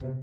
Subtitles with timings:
[0.00, 0.14] Hello，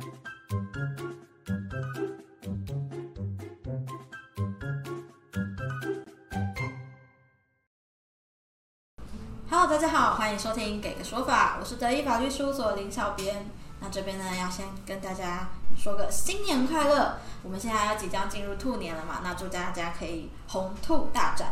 [9.68, 13.46] 大家好，欢迎收听《给个说法》，我是德意法律事务所林小编。
[13.82, 17.18] 那这边呢，要先跟大家说个新年快乐。
[17.44, 21.52] 我们现在要即将进入兔年了嘛，那祝大家可以红兔大展。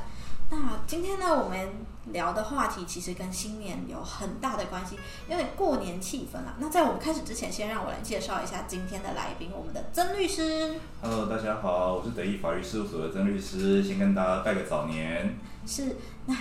[0.54, 1.67] 那今天呢，我们
[2.11, 6.53] 聊的话题其实跟新年有很大的关系，有点过年气氛啦。
[6.59, 10.79] 那在我们开始之前，先让我来介绍一下今天的来宾，我们的曾律师。
[11.02, 15.35] Hello，大家好，我是德意法律事务所的曾律师，先跟大家拜个早年。
[15.66, 15.95] 是，
[16.27, 16.35] 那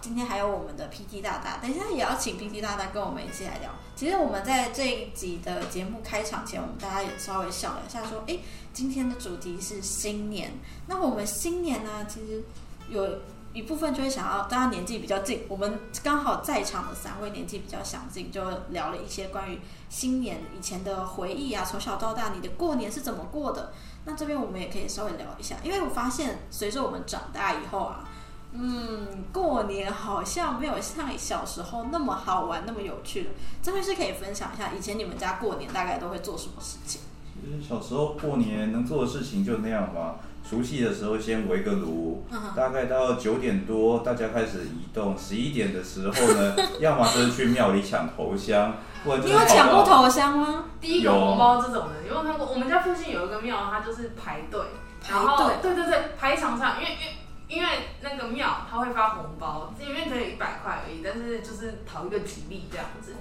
[0.00, 3.70] 今天还有我们的 PT 大大，等一下也要请 PT 大大跟我们一起来聊。
[3.94, 8.40] 其实我们在这一集的节目开场前，我们大家也稍微想了一下，说，诶，
[8.72, 10.50] 今天的主题是新年。
[10.88, 12.42] 那我们新年呢，其实
[12.88, 13.06] 有
[13.52, 19.60] 一部分就会想要，大家年纪比较近，我们刚好在场的三位年纪比较相近，就聊了一些关于
[19.90, 23.72] 新年以前的回忆啊，从小到大你的过年是怎么过的。
[24.04, 28.08] 那这边我们也可以稍微聊一下，因为我发现随着我们长大以后啊，
[28.52, 33.30] 嗯，过年好像没有像小时候那么好玩、那么有趣了。
[33.62, 37.02] 这边是可以分享一下，以前你们家过年大概都会做什么事情？
[37.34, 40.16] 其实小时候过年能做的事情就那样嘛。
[40.48, 50.64] 除夕的时候先围个炉，嗯大概到九点多大家开始移动，十一点的时候呢， 要么就是去庙里抢头香，不然就你是有抢过头香吗？
[50.80, 52.46] 第一个红包这种的，有没有看过？
[52.46, 54.60] 我们家附近有一个庙，它就是排队，
[55.08, 57.16] 然后队对对对，排一长串，因为因为
[57.48, 57.68] 因为
[58.00, 63.12] 那个庙它会发红包，里面只有一百块而已，但是就是讨一个吉利这样子，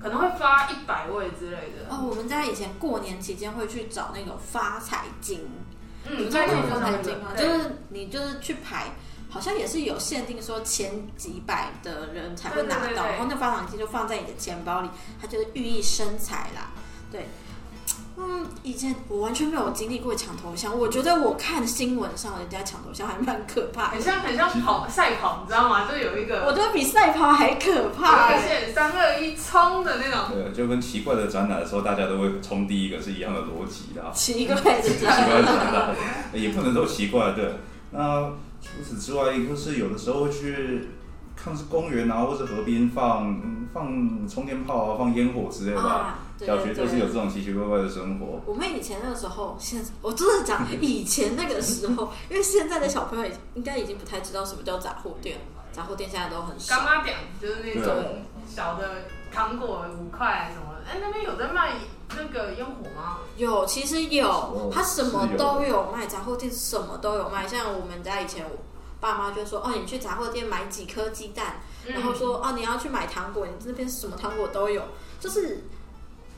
[0.00, 1.88] 可能会发一百位之类的。
[1.88, 5.75] 哦，我们家以前过年期间会去找那个发财金，你
[6.08, 7.32] 嗯，们知道那种发财那金吗？
[7.34, 8.92] 个就是你就是去排，
[9.28, 14.90] 好像也是有限定，说前几百的人才会拿到，对对对对然后那发奖金就放在你的钱包里，
[15.20, 16.70] 它就是寓意生财啦。
[17.10, 17.28] 对，
[18.18, 25.86] 嗯，以前我完全没有经历过抢头香，我觉得我看新闻上人家抢头香还蛮可怕的，很像很像跑赛跑，你知道吗？
[25.86, 28.64] 就有一个我觉得比赛跑还可怕、有一个欸。
[28.64, 30.34] 线三二一冲的那种。
[30.34, 34.10] 对，就跟奇怪的展览的时候，大家都会冲第一个是一样的逻辑的啊。
[34.14, 35.94] 奇怪的奇怪的展览
[36.32, 37.52] 也不能说奇怪，对。
[37.90, 38.30] 那
[38.62, 40.88] 除此之外，就是有的时候会去
[41.36, 43.38] 看是公园啊，或是河边放
[43.74, 45.82] 放冲天炮啊，放烟火之类的
[46.44, 48.40] 小学就是有这种奇奇怪怪的生活。
[48.44, 55.38] 我们以前那个时候，现我真的讲以前那个时候，因为现在的小朋友应该已经不太知道什么叫杂货店，
[55.72, 56.76] 杂货店现在都很少。
[56.76, 61.74] 干妈点就是那种小的糖果五块什么的，哎、那边有在卖
[62.10, 63.20] 那个烟火吗？
[63.38, 67.48] 有，其实有哦，它什么都有卖，杂货店什么都有卖。
[67.48, 68.58] 像我们家以前，我
[69.00, 74.82] 爸妈就说，哦，你去杂货店买几颗鸡蛋，然后说，哦，你要去买糖果，你这边什么糖果都有，
[75.18, 75.64] 就是。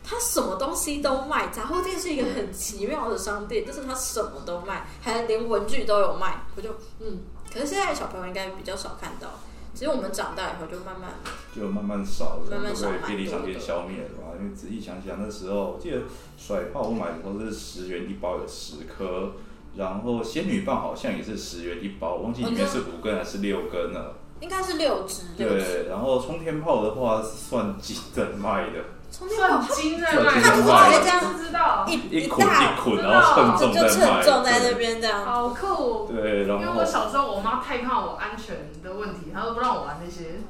[0.09, 6.47] 它什么东西都卖，杂货店是一个很奇妙的商店，就是他什么都卖，还连文具都有卖。
[6.57, 6.71] 我就
[7.01, 7.21] 嗯，
[7.53, 9.29] 可是现在小朋友应该比较少看到。
[9.75, 11.11] 其实我们长大以后就慢慢
[11.55, 14.35] 就慢慢少了，慢慢少便利商店消灭了吧？
[14.41, 15.99] 因为仔细想想，那时候我记得
[16.39, 19.33] 甩炮我买的时候是十元一包，有十颗，
[19.77, 24.17] 然后仙女棒好像也是十元一包，我忘记里面是五根还是六根了。
[24.41, 33.89] 应该是六只，对，然后冲天炮的话是算几根卖的，充电宝算金在算卖，金在卖我不知道，一一捆大一捆，然后称就。
[33.89, 35.25] 称重在那边这样。
[35.25, 36.07] 好酷。
[36.13, 40.41] 对，然后因为我小时候我妈太怕我安全的问题，她都不让我玩那些。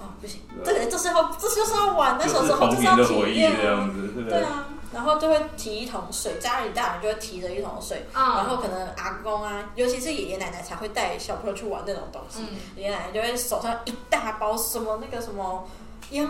[0.00, 3.58] 哦，不行，这个这是要这就是要玩，那小时候就是要体年的回忆验啊。
[3.60, 12.42] 这样子，对啊，然后就会提一桶水，家里大人就会提着一桶水，嗯然后可能阿公啊，尤其是爷爷奶奶才会带小朋友去玩那种东西。
[12.48, 15.66] 嗯，爷爷奶奶就会手上一大包什么那个什么
[16.10, 16.28] 烟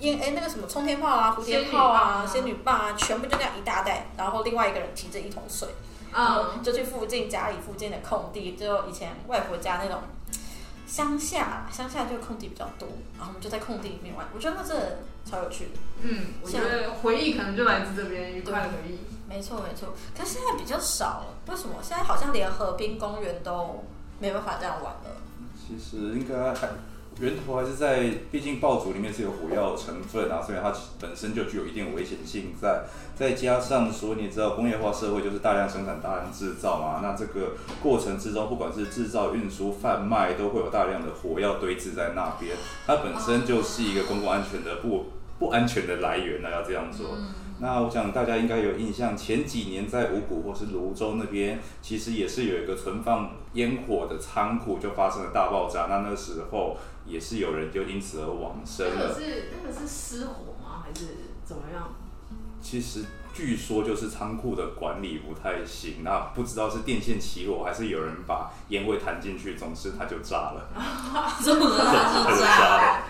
[0.00, 5.68] 烟哎那个什么冲天炮啊、蝴蝶炮啊、仙仙女棒啊，全部就那样一大袋，然后另外一个人提着一桶水，
[6.12, 10.02] 然后嗯，就去附近家里附近的空地，就以前外婆家那种
[10.86, 15.70] 乡下，乡下就空地比较多，然后我们就在空地里面玩，我觉得那真的超有趣的。
[16.02, 18.98] 嗯，我觉得回忆可能就来自这边愉快的回忆。
[19.28, 21.74] 没错没错，可是现在比较少了，为什么？
[21.82, 23.82] 现在好像连河滨公园都
[24.20, 25.20] 没办法这样玩了。
[25.56, 26.68] 其实应该还
[27.18, 30.70] 源头还是在，毕竟爆竹里面是有火药成分啊，所以它
[31.00, 32.84] 本身就具有一定危险性在。
[33.14, 42.54] 再加上说，你知道工业化社会就是大量生产、大量制造嘛，那这个过程之中，不管是制造、运输、贩卖，都会有大量的火药堆置在那边，
[42.86, 45.06] 它本身就是一个公共安全的不
[45.38, 47.16] 不安全的来源呢、要这样说。
[47.58, 55.86] 那我想大家应该有印象，前几年在五谷或是泸州那边，其实也是有一个存放烟火的仓库，就发生了大爆炸。
[55.88, 56.76] 那那时候
[57.06, 58.94] 也是有人就因此而往生了。
[58.96, 60.82] 那个是那个是失火吗？
[60.84, 61.06] 还是
[61.44, 61.88] 怎么样？
[62.60, 70.68] 其实据说就是仓库的管理不太行，那不知道是电线起火还是有人把烟灰弹进去，总之它就炸了，
[71.44, 72.76] 这么的 它是炸炸。
[72.76, 73.04] 了。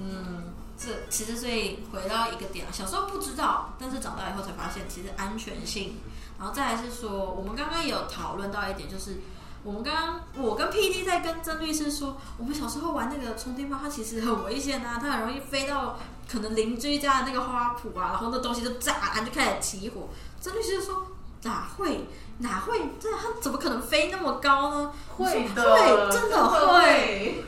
[0.00, 0.47] 嗯，
[0.78, 5.96] 这其实所以回到一个点啊，小时候不知道，但是长大以后才发现，其实安全性，
[6.38, 9.16] 然后再来是说，我们刚刚也有讨论到一点，就是
[9.64, 15.98] 我们刚刚我跟 PD 在跟曾律师说，我们小时候玩那个充电宝，它其实很危险啊，它很容易飞到
[16.30, 20.08] 可能邻居家的那个花圃啊，然后那东西就炸，它就开始起火。
[20.40, 21.08] 曾律师就说
[21.42, 22.06] 哪会
[22.38, 24.92] 哪会，这它怎么可能飞那么高呢？
[25.16, 27.44] 会的，会，真的会。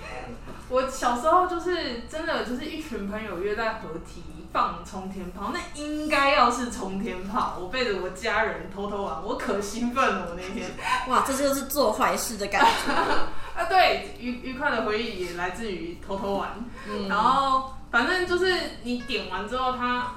[0.70, 0.82] 会。
[0.82, 4.22] 我小时候就是真的就是一群朋友约在合体
[4.52, 10.70] 放冲天炮，那应该要是冲天炮，我背着我家人偷偷玩，我可兴奋了，我那天。
[11.08, 12.92] 哇，这就是做坏事的感觉。
[13.56, 16.50] 啊，对，愉愉快的回忆也来自于偷偷玩。
[16.88, 20.12] 嗯然后反正就是你点完之后，它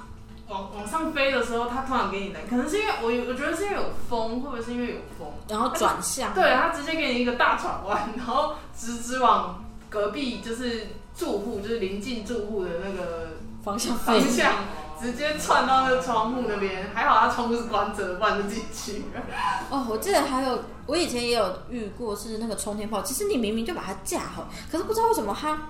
[0.48, 5.28] 往往上飞的时候，它突然给你来，可能是因为我有我觉得是因为有风，会不会是因为有风？
[5.48, 9.63] 然后转向，对，它直接给你一个大转弯，然后直直往
[9.94, 13.28] 隔壁就是住户，就是临近住户的那个
[13.62, 14.20] 方向方。
[14.20, 14.54] 向，
[15.00, 16.90] 直接窜到那个窗户那边。
[16.92, 19.22] 还好他窗户是关着的，不然就进去了。
[19.70, 25.68] 哦，我记得还有，我以前也有遇过是那个冲天炮，其实你明明就把它架好，可是不知道为什么它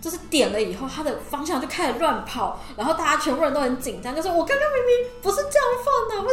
[0.00, 6.25] 就是点了以后，它的方向就开始乱跑，然后大家全部人都很紧张，就说我刚刚明明不是这样放的，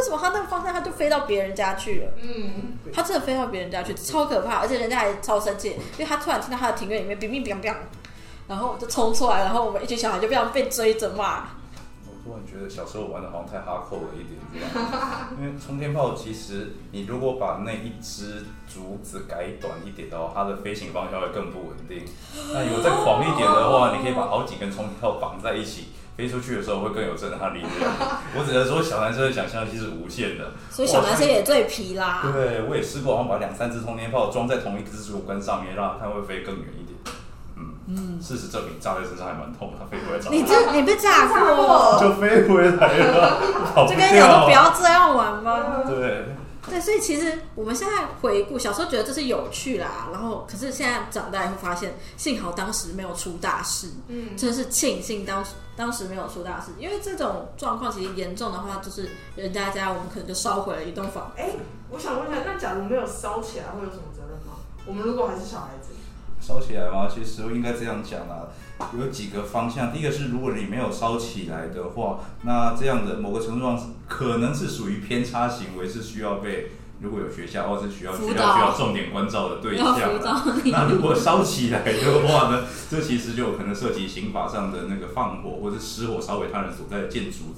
[0.94, 2.12] 飞到别人家去了？
[2.22, 7.74] 嗯，他真的飞到别人家去，超可怕，而且人家还超生气，因为他突然听到他的庭院里面乒乒乓乓，
[8.48, 11.48] 然后就冲出来，然后我们一群小孩就这样被追着骂。
[12.06, 14.88] 我突然觉得小时候玩的好像太哈扣了一点，这样。
[15.38, 22.04] 因为冲天炮其实你如果把那一只竹子改短一点的话，它的飞行方向会更不稳定。
[22.52, 27.72] 那有再狂一点的话，你可以把好几根冲天炮绑在一起，飞出去的时候会更有震撼力量。
[28.36, 30.52] 我只能说小男生的想象力是无限的。
[30.70, 32.20] 所以小男生也最皮啦。
[32.32, 36.98] 对，我也试过，好像把两三只冲天炮装在同一只竹竿上面，让它看会飞更远一点。
[37.56, 40.30] 嗯嗯，事实证明炸在身上还蛮痛的，它飞回来炸。
[40.30, 43.40] 你这你被炸炸过过，就飞回来了，
[43.88, 45.82] 就跟你讲说不要这样玩吗？
[45.86, 46.26] 对，
[46.68, 61.32] 对，所以其实我们现在回顾，小时候觉得这是有趣啦，然后可是现在长大以后发现，幸好当时没有出大事，嗯，真的是庆幸当时当时没有出大事，因为这种状况其实严重的话，就是人家家我们可能就烧毁了一栋房。
[61.36, 61.50] 哎、
[61.90, 64.54] 我想问一下，那假如没有烧起来，会有什么责任吗？
[64.86, 65.94] 我们如果还是小孩子，
[66.40, 67.08] 烧起来吗？
[67.12, 68.48] 其实应该这样讲啊，
[68.98, 69.92] 有几个方向。
[69.92, 79.98] 第一个是，如果你没有烧起来的话，那这样的某个程度上可能是属于偏差行为，是需要被如果有学校或是需要辅导学校需要重点关照的对象
[80.66, 87.54] 那如果烧起来的话呢，这其实就有可能涉及刑法上的那个放火或者失火烧毁他人所在的建筑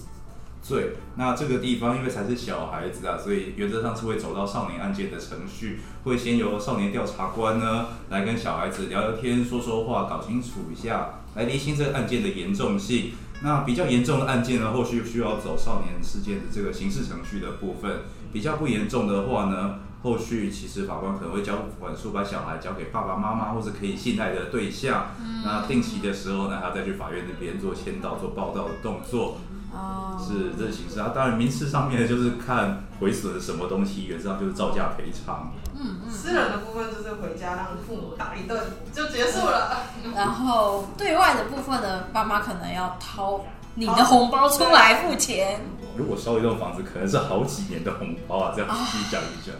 [0.66, 0.96] 罪。
[1.16, 13.12] 那这个地方因为才是小孩子啊，所以原则上是会走到少年案件的程序，会先由少年调查官呢来跟小孩子聊聊天、说说话，搞清楚一下，来厘清这个案件的严重性。
[13.42, 17.90] 那比较严重的案件呢，后续需要走少年事件的这个刑事程序的部分；
[18.32, 25.08] 比较不严重的话呢，后续其实法官可能会交管束，把小孩交给爸爸妈妈或者可以信赖的对象。
[25.44, 29.38] 那定期的时候呢，还要再去法院那边做签到、做报道的动作。
[29.76, 31.12] 哦，是这形式啊。
[31.14, 35.52] 当然，民事上面就是看毁损什么东西，原则上就是照价赔偿。
[35.74, 36.10] 嗯嗯。
[36.10, 38.58] 私人的部分就是回家让父母打一顿
[38.92, 39.82] 就结束了。
[40.14, 45.60] 然后对外的部分呢，爸妈可能要掏你的红包出来付钱。
[45.96, 49.54] 如果烧一栋房子，可能是好几年的红包啊，这样仔细讲一讲。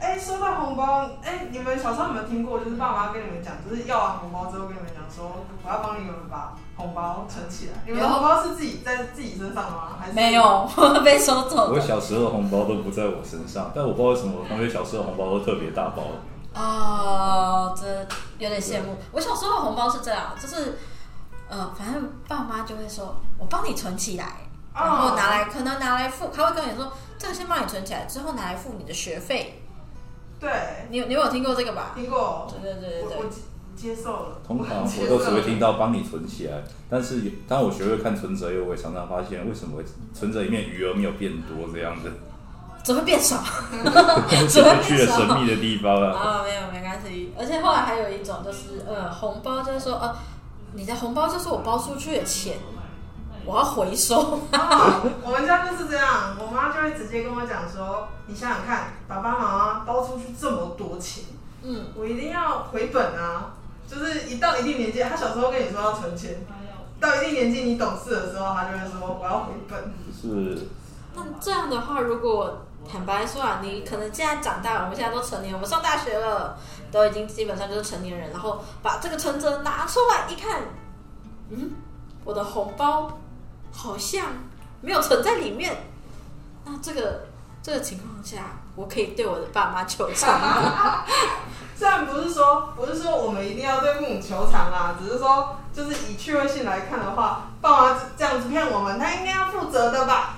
[0.00, 2.58] 哎、收到红包，哎、你们小时候有没有听过？
[2.58, 7.72] 就是爸妈跟你们讲，就是要完红包之后跟你们讲说，我要帮你们把红包存起来。
[7.84, 9.98] 你们的有红包是自己在自己身上的吗？
[10.00, 10.32] 还是没？
[10.32, 10.68] 有，
[11.04, 11.78] 被收走我。
[11.78, 16.02] 小时候的红包都不在我身上，但我不知道为什么我同学小时候的红包都特别大包。
[16.54, 17.86] 哦，这
[18.38, 18.96] 有点羡慕。
[19.12, 20.78] 我小时候的红包是这样，就是
[21.48, 29.62] 呃，反正爸妈就会说，我帮你存起来，然后拿来，可能拿来付，他会跟你说，这个先帮你存起来，之后拿来付你的学费。
[30.40, 30.50] 对，
[30.88, 31.92] 你有你有听过这个吧？
[31.94, 32.50] 听过。
[32.62, 33.28] 对对对对对。
[33.28, 34.40] 接接受了。
[34.46, 39.82] 通常我都只会了听到帮你存起来，但是有当我学会看存折以后，我也常常发现为什么
[40.12, 42.10] 存折里面余额没有变多这样子，
[42.84, 43.36] 只会变少。
[44.48, 46.12] 是我去了神秘的地方啊。
[46.12, 47.32] 啊，没有没关系。
[47.38, 50.14] 而且后来还有一种就是，呃，红包就是说，呃，
[50.74, 52.58] 你的红包就是我包出去的钱，
[53.44, 54.40] 我要回收。
[54.52, 61.24] 啊，我们家就是这样，我妈就会直接跟我讲说，你想想看，爸爸妈妈包出去这么多钱，
[61.62, 63.54] 嗯，我一定要回本啊！
[63.86, 66.46] 就是一到一定年纪，他小时候跟你说要存钱，
[67.00, 69.92] 到一定年纪你懂事的时候，他就会说我要回本。
[70.20, 70.68] 是
[71.14, 76.56] 那这样的话，如果坦白说啊，你可能现在长大了，我们现在都成年，我们上大学了，
[76.92, 80.62] 都已经基本上就是成年人，然后把这个存折拿出来一看，
[81.50, 81.72] 嗯，
[82.24, 83.18] 我的红包
[83.82, 84.26] 好像
[84.82, 85.84] 没有存在里面。
[86.66, 87.28] 那这个
[87.62, 91.02] 这个情况下，我可以对我的爸妈求偿吗？
[91.74, 100.34] 虽然不是说不是说我们一定要对父母求偿啊，只是说就是以趣味性来看的话，爸妈这样子骗我们，他应该要负责的吧？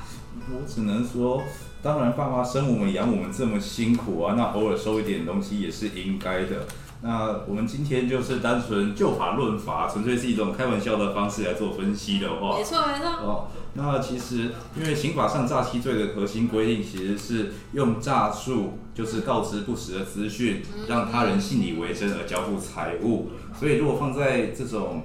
[0.53, 1.43] 我只能说，
[1.83, 6.65] 当然爸妈生我们养我们这么辛苦啊，那偶尔收一点东西也是应该的。
[7.03, 13.09] 那我们今天就是单纯就法论法，纯粹是一种开玩笑的方式来做分析的话，没错没错。
[13.21, 23.31] 哦，那其实因为刑法上诈欺罪的核心规定其实是用诈术，就是告知不实的资讯，让他人信以为真而交付财物。
[23.59, 25.03] 所以如果放在这种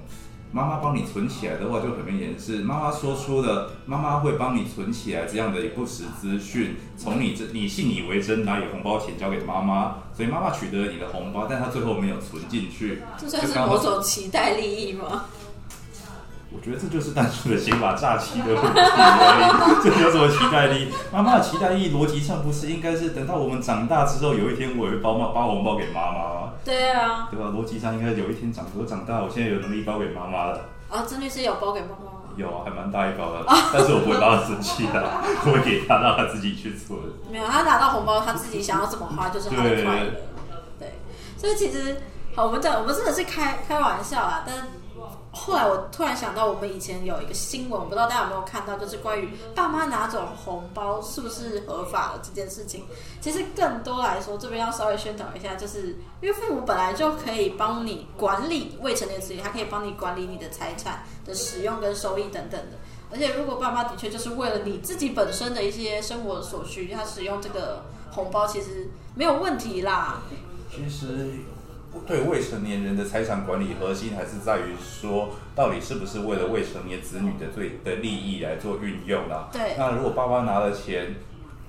[0.52, 15.26] 妈妈帮你存起来的话，就很明显是妈妈说出了，妈妈会帮你存起来这样的不实资讯，从你这你信以为真拿你红包钱交给妈妈，所以妈妈取得了你的红包，但她最后没有存进去，这算是某种期待利益吗？
[16.58, 20.92] 我觉得这就是单纯的刑法诈欺的问题而已，这有什么期待力？
[21.14, 26.54] 妈妈的期待力逻辑上不是应该是等到我们长大之后，有一天我也会包妈包红包给妈妈吗？
[26.66, 27.54] 对啊，对吧？
[27.56, 30.62] 逻辑上应该有一天长我长大，我现在有能力包给妈妈了。
[30.90, 32.34] 啊，曾律师有包给妈妈吗？
[32.36, 35.04] 有啊，还蛮大一包的， 但是我不会让他生气的，
[35.46, 36.98] 我会给他让他自己去存。
[37.32, 40.12] 没有，他拿到红包，他自己想要怎么花就是他的快乐。
[40.80, 40.94] 对，
[41.38, 42.02] 所以其实
[42.36, 44.56] 好，我们讲我们真的是开开玩笑啦，但
[45.38, 52.86] 后来我突然想到，我们以前有一个新闻，我不知道大家有没有看到，就是关于爸妈拿走红包是不是合法的这件事情。
[53.22, 62.78] 其实更多来说，这边要稍微宣导一下，就是因为父母本来就可以帮你管理未成年子女，他可以帮你管理你的财产的使用跟收益等等的。
[63.10, 70.22] 而且，如果爸妈的确就是为了你自己本身的一些生活所需，他使用这个红包，其实没有问题啦。
[70.70, 71.32] 其实
[72.06, 79.50] 对未成年人的财产管理核心还是在于说，到底是不是为了未成年子女的最的利益来做运用啊？
[79.52, 81.16] 对那如果爸爸拿了钱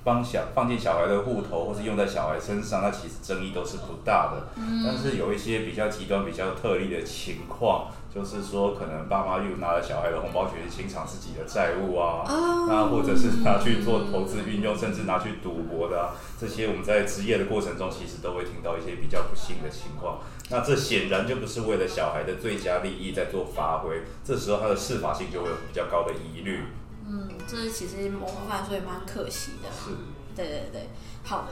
[0.03, 4.47] 帮小放进小孩的户头，或是用在小孩身上，那其实争议都是不大的。
[4.85, 20.21] 但是有一些比较极端、比较特例的情况，就是说可能爸妈又拿了小孩的红包钱去清偿自己的债务啊，哦那或者是拿去做投资运用，甚至拿去赌博的、啊，这些我们在职业的过程中，其实都会听到一些比较不幸的情况。
[20.49, 26.63] 那这显然就不是为了小孩的最佳利益在做发挥，这时候他的适法性就会有比较高的疑虑。
[27.07, 29.69] 嗯，这其实某部分来说也蛮可惜的。
[29.69, 29.91] 是，
[30.35, 30.89] 对对对，
[31.23, 31.47] 好，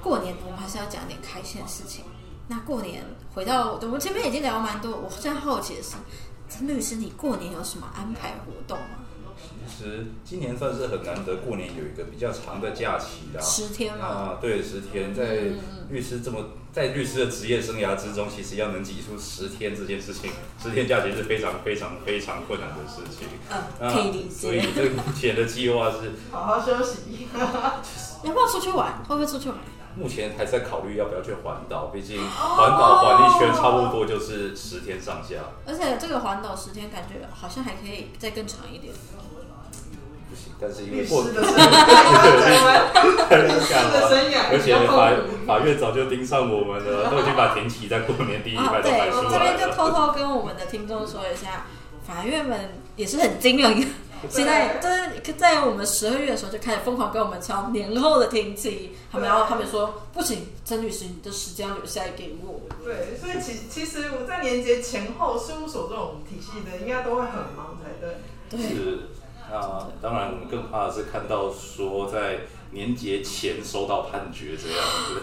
[0.00, 2.04] 过年我们还是要讲点开心的事情。
[2.48, 5.96] 那过年回到我们前面已经聊蛮多，我现在好奇的是，
[6.48, 9.04] 陈律师，你过年有什么安排活动吗？
[9.68, 13.42] 其实今年算是很难得，过年有一个比较长的假期啦。
[13.42, 14.06] 十天吗？
[14.06, 15.40] 啊，对，十天，在
[15.90, 16.38] 律师这么
[16.72, 20.30] 在律师的职业生涯之中，其实要能挤出十天这件事情，
[20.62, 23.26] 十天假期是非常非常非常困难的事情。
[23.50, 24.30] 嗯，啊可以理解。
[24.30, 27.26] 所以这个目前的计划是，好好休息。
[28.22, 29.02] 要不要出去玩？
[29.04, 29.58] 会不会出去玩？
[29.96, 35.36] 目前还在考虑要不要去环岛，毕竟环岛环一圈差不多就是十天上下。
[35.66, 38.92] 而且这个环岛十天，感觉好像还可以再更长一点。
[40.28, 41.62] 不行，但是因为律过 师的生涯，
[43.42, 45.12] 律师的生涯而且法。
[45.46, 49.72] 法院早就盯上我们了，都已经把庭期在过年第一啊，排都对排出来我这边就。
[49.72, 51.66] 偷偷跟我们的听众说一下，
[52.04, 53.92] 法院们也是很精明，
[54.28, 62.60] 现在就是在我们十二月的时候就开始疯狂跟我们敲年后的天气，他们然后他们说不行，曾律师你的时间要留下来给我。
[62.82, 68.16] 对，所以其其实我在年节前后，事务所这种体系的应该都会很忙才对。
[68.48, 69.00] 对，是，
[69.52, 75.22] 啊当然更怕的是看到说在年节前收到判决这样子。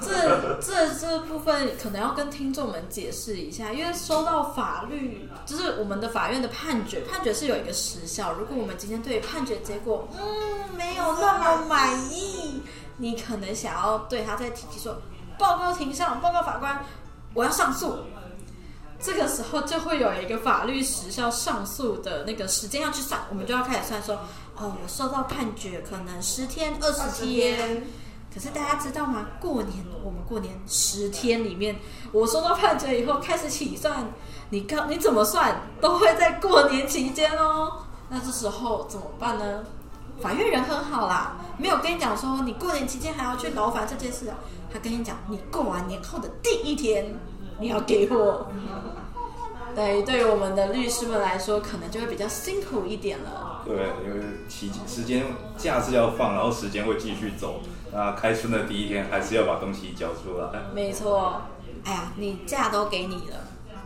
[0.00, 8.32] 这这这部分可能要跟听众们解释一下，因为收到法律就是我们的法院的判决，判决是有一个时效。
[8.32, 12.62] 如果我们今天对判决结果嗯没有那么满意，
[12.98, 15.00] 你可能想要对他再提起说
[15.38, 16.84] 报告庭上，报告法官，
[17.34, 17.96] 我要上诉。
[19.04, 24.20] 这个时候就会有一个法律时效上诉的那个时间要去算，我们就要开始算说，
[24.62, 27.82] 哦，我收到判决可能十天、二十天。
[28.32, 29.26] 可是大家知道吗？
[29.40, 31.76] 过年我们过年十天里面，
[32.12, 34.06] 我收到判决以后开始起算，
[34.50, 37.82] 你刚你怎么算都会在过年期间哦。
[38.08, 39.64] 那这时候怎么办呢？
[40.20, 44.36] 法院人很好啦，没有跟你讲说你过年期间还要去劳烦这件事啊。
[44.72, 47.14] 他跟你讲，你过完年后的第一天
[47.58, 48.46] 你要给我。
[49.74, 53.51] 对，对于我们的律师们来说，可能就会比较辛苦一点了。
[53.64, 55.24] 对，因为期时间
[55.56, 57.60] 假是要放，然后时间会继续走。
[57.92, 60.62] 那开春的第一天还是要把东西交出来。
[60.74, 61.42] 没错，
[61.84, 63.36] 哎呀，你假都给你了，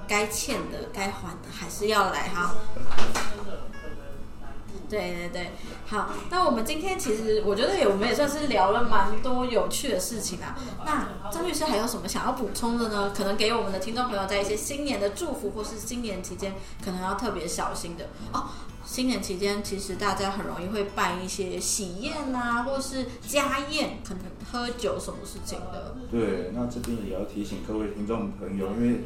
[0.06, 2.54] 该欠的、该还的还是要来哈。
[4.88, 5.50] 对对对，
[5.84, 10.56] 好，那我们今天其实我觉得也我们也算是聊了蛮多有趣的事情啊。
[10.84, 13.12] 那张律师还有什么想要补充的呢？
[13.12, 16.54] 可能给我们的听众朋友在一些新年的祝福，或是新年期间
[16.84, 18.46] 可能要特别小心的哦。
[18.86, 25.96] 新年期间其实大家很容易会办一些喜宴啊，或是家宴，可能喝酒什么事情的。
[26.10, 29.00] 对，那这边也要提醒各位听众朋友，因为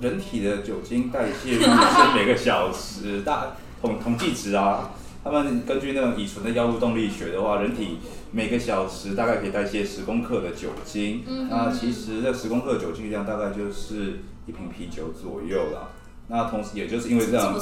[0.00, 3.56] 人体的酒精代谢率是每个小时大。
[3.80, 4.90] 统统计值啊，
[5.22, 7.98] 他们根据那种乙醇的药物动力学的话，人体
[8.32, 11.22] 每个小时大概可以代谢十公克的酒精。
[11.48, 15.90] 那其实这十公克酒精量大概就是一瓶啤酒左右啦。
[16.26, 17.54] 那同时也就是因为这样，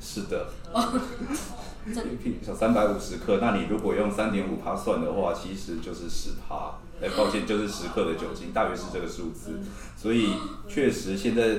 [0.00, 0.48] 是的，
[1.86, 3.38] 一瓶小三百五十克。
[3.40, 6.78] 那你如果用三点五帕算的话，其实就是十帕。
[7.00, 9.60] 哎，抱歉，就是十克的酒精，大约是这个数字。
[9.96, 10.34] 所以
[10.68, 11.58] 确实现在。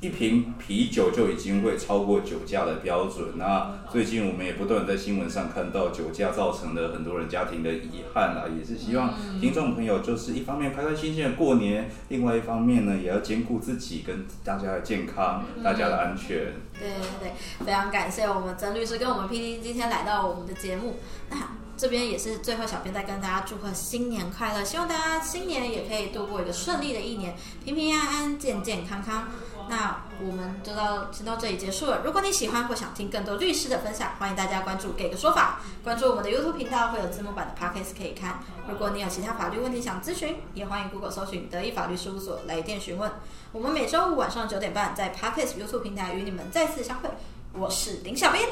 [0.00, 3.36] 一瓶啤酒就已经会超过酒驾的标准。
[3.36, 16.54] 那最近我们也不断在新闻上看到酒驾造成了很多人家庭的遗憾啦，也是希望听众朋友就是一方面开开心心的过年，另外一方面呢也要兼顾自己跟大家的健康、大家的安全。
[16.78, 20.98] 对对对，非常感谢我们曾律师跟我们 P D 今天来到我们的节目。
[21.28, 21.36] 那
[21.76, 29.26] 这边也是最后，小编再跟大家祝贺新年快乐，希望大家新年也可以度过一个顺利的一年，平平安安、健健康康。
[29.68, 32.02] 那我们就到先到这里结束了。
[32.04, 38.40] 如果你喜欢或想听更多律师的分享，欢迎大家关注“给个说法”，关注我们的 YouTube 频道，会有字幕版的 Podcast 可以看。
[38.68, 43.10] 如果你有其他法律问题想咨询，也欢迎 Google 搜寻“德意法律事务所”来电询问。
[43.52, 47.08] 我们每周五晚上九点半在 Podcast YouTube 平台与你们再次相会。
[47.52, 48.46] 我是林小编，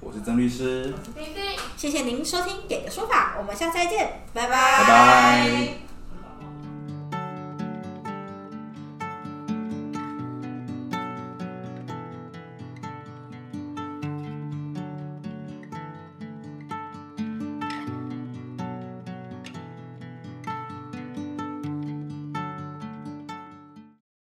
[0.00, 5.89] 我是曾律师，菲菲，谢谢您收听“给个说法”，我们下次再见，拜拜，拜拜。